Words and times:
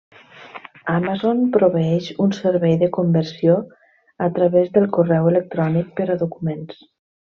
Amazon 0.93 1.43
proveeix 1.57 2.07
un 2.25 2.33
servei 2.39 2.75
de 2.85 2.91
conversió 2.97 3.61
a 4.31 4.33
través 4.41 4.75
del 4.81 4.93
correu 5.01 5.33
electrònic 5.37 5.97
per 6.01 6.13
a 6.13 6.21
documents. 6.29 6.87